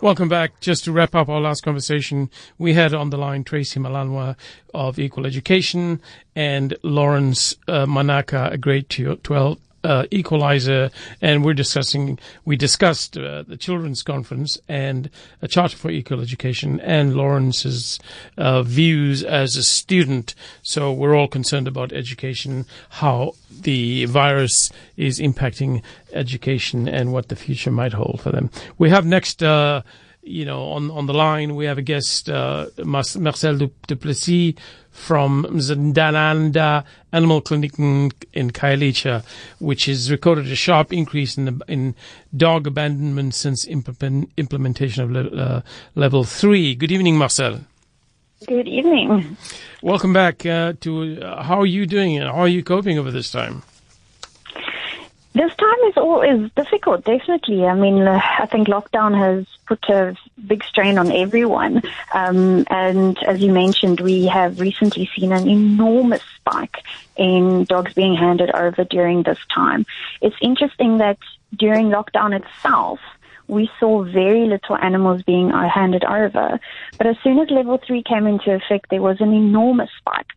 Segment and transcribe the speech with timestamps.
[0.00, 0.60] Welcome back.
[0.60, 4.36] Just to wrap up our last conversation, we had on the line Tracy Malanwa
[4.72, 6.00] of Equal Education
[6.34, 10.90] and Lawrence uh, Manaka, a grade 12 uh, equalizer,
[11.20, 12.18] and we're discussing.
[12.44, 15.10] We discussed uh, the children's conference and
[15.40, 17.98] a charter for equal education, and Lawrence's
[18.36, 20.34] uh, views as a student.
[20.62, 27.36] So we're all concerned about education, how the virus is impacting education, and what the
[27.36, 28.50] future might hold for them.
[28.78, 29.82] We have next uh,
[30.22, 33.56] you know, on, on the line, we have a guest, uh, Marcel
[33.86, 34.54] Duplessis
[34.90, 39.24] from Mdzananda Animal Clinic in, in Khayelitsha,
[39.58, 41.94] which has recorded a sharp increase in, the, in
[42.36, 45.62] dog abandonment since implement, implementation of le, uh,
[45.94, 46.74] level three.
[46.74, 47.60] Good evening, Marcel.
[48.46, 49.36] Good evening.
[49.82, 53.10] Welcome back uh, to, uh, how are you doing and how are you coping over
[53.10, 53.62] this time?
[55.34, 57.64] This time is all is difficult, definitely.
[57.64, 60.14] I mean, I think lockdown has put a
[60.46, 61.82] big strain on everyone.
[62.12, 66.84] Um, and as you mentioned, we have recently seen an enormous spike
[67.16, 69.86] in dogs being handed over during this time.
[70.20, 71.18] It's interesting that
[71.56, 73.00] during lockdown itself,
[73.48, 76.60] we saw very little animals being handed over.
[76.98, 80.32] But as soon as level three came into effect, there was an enormous spike.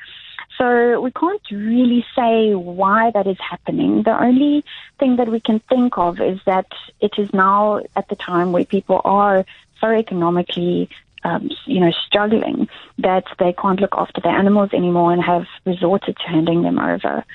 [0.58, 4.04] So we can't really say why that is happening.
[4.04, 4.64] The only
[5.00, 6.68] thing that we can think of is that
[7.02, 9.46] it is now at the time where people are
[9.82, 10.90] so economically
[11.26, 16.16] um, you know, struggling that they can't look after their animals anymore and have resorted
[16.18, 17.26] to handing them over.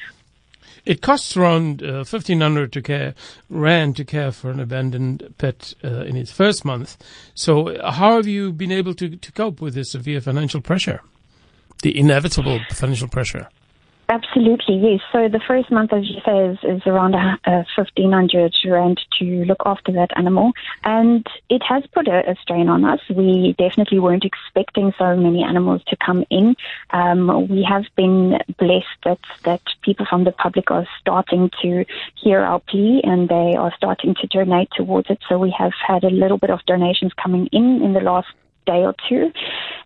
[0.87, 3.15] It costs around uh, fifteen hundred to care
[3.51, 6.97] rand to care for an abandoned pet uh, in its first month.
[7.35, 11.03] So, how have you been able to to cope with this severe financial pressure?
[11.83, 13.49] The inevitable financial pressure.
[14.11, 15.01] Absolutely, yes.
[15.13, 19.63] So the first month, as you say, is, is around uh, 1500 rand to look
[19.65, 20.51] after that animal.
[20.83, 22.99] And it has put a, a, strain on us.
[23.09, 26.57] We definitely weren't expecting so many animals to come in.
[26.91, 31.85] Um, we have been blessed that, that people from the public are starting to
[32.17, 35.21] hear our plea and they are starting to donate towards it.
[35.29, 38.27] So we have had a little bit of donations coming in in the last
[38.67, 39.33] day or two.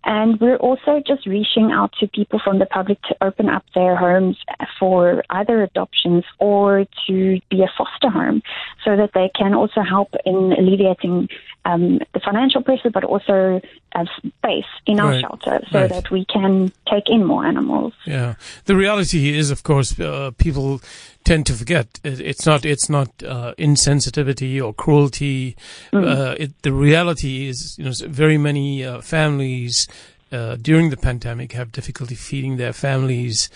[0.03, 3.95] And we're also just reaching out to people from the public to open up their
[3.95, 4.37] homes
[4.79, 8.41] for either adoptions or to be a foster home
[8.83, 11.27] so that they can also help in alleviating
[11.65, 13.59] um, the financial pressure, but also
[13.95, 15.21] uh, space in our right.
[15.21, 15.89] shelter so right.
[15.89, 17.93] that we can take in more animals.
[18.05, 18.35] Yeah.
[18.65, 20.81] The reality is, of course, uh, people
[21.23, 25.55] tend to forget it's not it's not uh, insensitivity or cruelty.
[25.91, 26.05] Mm.
[26.05, 29.87] Uh, it, the reality is, you know, very many uh, families
[30.31, 33.49] uh, during the pandemic have difficulty feeding their families,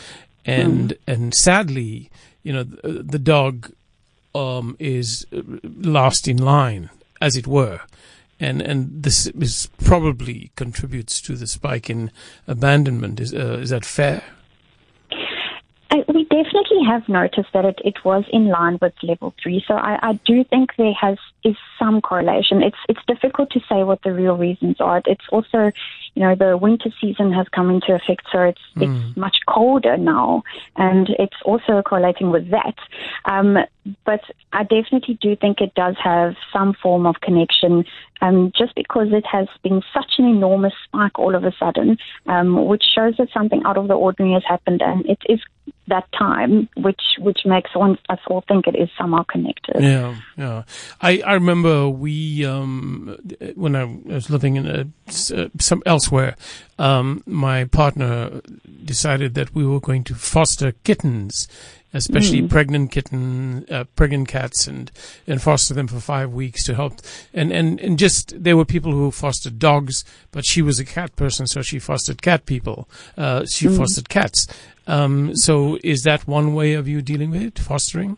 [0.45, 0.97] and mm.
[1.07, 2.09] and sadly,
[2.43, 3.71] you know, the, the dog
[4.33, 5.25] um, is
[5.63, 6.89] last in line,
[7.21, 7.81] as it were
[8.39, 12.11] and and this is probably contributes to the spike in
[12.47, 13.19] abandonment.
[13.19, 14.23] Is uh, is that fair?
[15.91, 19.63] I, we definitely have noticed that it, it was in line with level three.
[19.67, 22.61] So I, I do think there has is some correlation.
[22.61, 25.01] It's it's difficult to say what the real reasons are.
[25.05, 25.71] It's also,
[26.15, 29.07] you know, the winter season has come into effect, so it's mm.
[29.07, 30.43] it's much colder now,
[30.75, 32.75] and it's also correlating with that.
[33.25, 33.57] Um,
[34.05, 34.21] but
[34.53, 37.85] I definitely do think it does have some form of connection,
[38.21, 41.97] um, just because it has been such an enormous spike all of a sudden,
[42.27, 45.39] um, which shows that something out of the ordinary has happened, and it is
[45.87, 49.81] that time, which which makes one, us all think it is somehow connected.
[49.81, 50.63] Yeah, yeah.
[51.01, 53.17] I, I remember we um,
[53.55, 56.35] when I was living in a, uh, some elsewhere,
[56.77, 58.41] um, my partner
[58.85, 61.47] decided that we were going to foster kittens
[61.93, 62.49] especially mm.
[62.49, 64.91] pregnant kitten, uh, pregnant cats, and
[65.27, 67.01] and foster them for five weeks to help.
[67.33, 71.15] And and and just there were people who fostered dogs, but she was a cat
[71.15, 72.87] person, so she fostered cat people.
[73.17, 73.77] Uh, she mm.
[73.77, 74.47] fostered cats.
[74.87, 78.17] Um, so is that one way of you dealing with it, fostering?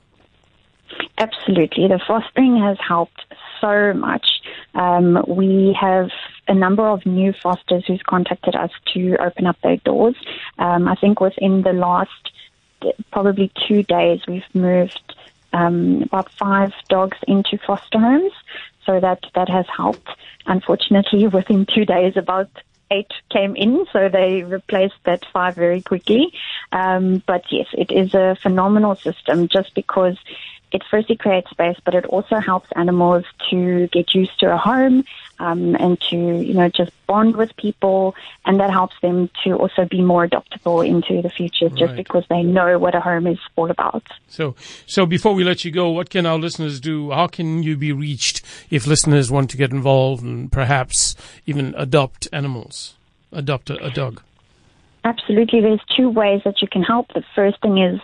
[1.17, 3.25] Absolutely, the fostering has helped
[3.59, 4.25] so much.
[4.73, 6.09] Um, we have
[6.51, 10.15] a number of new fosters who's contacted us to open up their doors.
[10.59, 12.31] Um, I think within the last
[13.09, 15.15] probably two days, we've moved
[15.53, 18.33] um, about five dogs into foster homes.
[18.85, 20.09] So that, that has helped.
[20.45, 22.49] Unfortunately, within two days, about
[22.91, 26.33] eight came in, so they replaced that five very quickly.
[26.73, 30.17] Um, but yes, it is a phenomenal system just because
[30.71, 35.03] it firstly creates space, but it also helps animals to get used to a home.
[35.41, 38.15] um, and to you know just bond with people,
[38.45, 42.43] and that helps them to also be more adoptable into the future, just because they
[42.43, 44.03] know what a home is all about.
[44.27, 47.11] So, so before we let you go, what can our listeners do?
[47.11, 51.15] How can you be reached if listeners want to get involved and perhaps
[51.47, 52.93] even adopt animals,
[53.31, 54.21] adopt a, a dog?
[55.03, 55.61] Absolutely.
[55.61, 57.11] There's two ways that you can help.
[57.13, 57.99] The first thing is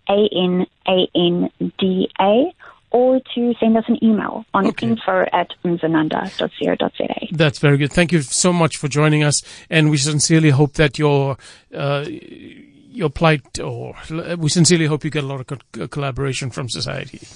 [0.09, 2.53] A N A N D A.
[2.91, 4.87] Or to send us an email on Okay.
[4.87, 7.27] info at mdzananda.co.za.
[7.31, 7.91] That's very good.
[7.93, 11.37] Thank you so much for joining us, and we sincerely hope that your
[11.75, 12.05] uh,
[12.91, 13.95] your plight, or
[14.37, 17.19] we sincerely hope you get a lot of co- collaboration from society.